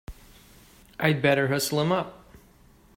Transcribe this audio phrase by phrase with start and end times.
[0.99, 2.25] I'd better hustle him up!